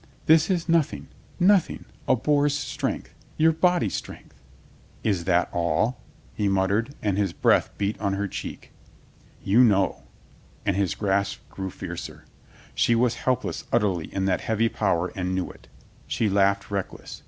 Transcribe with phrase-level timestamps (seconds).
[0.25, 1.09] "This is nothing—
[1.53, 4.33] nothing— ^a boor's strength, your body strength."
[5.03, 5.99] "Is that all?"
[6.33, 8.71] he muttered and his breath beat on her cheek.
[9.43, 10.01] "You know,"
[10.65, 12.25] and his grasp grew fiercer.
[12.73, 15.67] She was helpless utterly in that heavy power and knew it
[16.07, 17.19] She laughed reckless.